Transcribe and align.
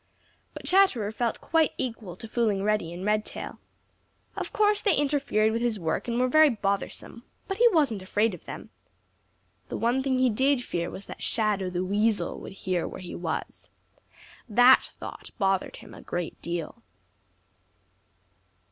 But 0.55 0.65
Chatterer 0.65 1.11
felt 1.11 1.39
quite 1.41 1.73
equal 1.77 2.15
to 2.15 2.27
fooling 2.27 2.63
Reddy 2.63 2.91
and 2.91 3.05
Redtail. 3.05 3.59
Of 4.35 4.51
course 4.51 4.81
they 4.81 4.95
interfered 4.95 5.51
with 5.51 5.61
his 5.61 5.77
work 5.77 6.07
and 6.07 6.19
were 6.19 6.27
very 6.27 6.49
bothersome, 6.49 7.21
but 7.47 7.57
he 7.59 7.67
wasn't 7.67 8.01
afraid 8.01 8.33
of 8.33 8.43
them. 8.45 8.71
The 9.69 9.77
one 9.77 10.01
thing 10.01 10.17
he 10.17 10.31
did 10.31 10.63
fear 10.63 10.89
was 10.89 11.05
that 11.05 11.21
Shadow 11.21 11.69
the 11.69 11.85
Weasel 11.85 12.39
would 12.39 12.53
hear 12.53 12.87
where 12.87 12.99
he 13.01 13.13
was. 13.13 13.69
That 14.49 14.89
thought 14.99 15.29
bothered 15.37 15.75
him 15.75 15.93
a 15.93 16.01
great 16.01 16.41
deal. 16.41 16.81